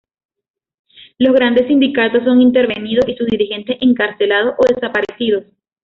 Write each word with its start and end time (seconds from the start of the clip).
Los 1.19 1.35
grandes 1.35 1.67
sindicatos 1.67 2.23
son 2.23 2.41
intervenidos 2.41 3.07
y 3.07 3.15
sus 3.15 3.27
dirigentes 3.27 3.77
encarcelados 3.81 4.55
o 4.57 4.63
desaparecidos. 4.73 5.43